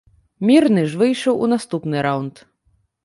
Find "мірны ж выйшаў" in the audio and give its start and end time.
0.49-1.37